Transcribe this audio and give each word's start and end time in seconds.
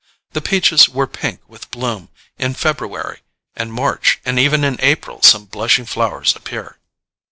The 0.31 0.41
peaches 0.41 0.89
were 0.89 1.05
pink 1.05 1.41
with 1.47 1.69
bloom 1.69 2.09
in 2.39 2.55
February 2.55 3.19
and 3.55 3.71
March, 3.71 4.19
and 4.25 4.39
even 4.39 4.63
in 4.63 4.77
April 4.81 5.21
some 5.21 5.45
blushing 5.45 5.85
flowers 5.85 6.35
appear. 6.35 6.79